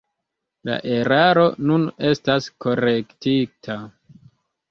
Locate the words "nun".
1.71-1.85